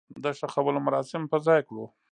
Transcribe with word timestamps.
د 0.23 0.25
خښولو 0.51 0.79
مراسم 0.87 1.21
په 1.31 1.37
ځاى 1.45 1.61
کړو. 1.67 1.85